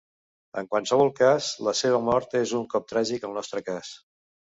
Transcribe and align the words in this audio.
En 0.59 0.67
qualsevol 0.69 1.11
cas, 1.19 1.49
la 1.67 1.73
seva 1.79 1.99
mort 2.05 2.33
és 2.39 2.53
un 2.61 2.65
cop 2.73 2.87
tràgic 2.93 3.29
al 3.29 3.37
nostre 3.37 3.63
cas. 3.69 3.93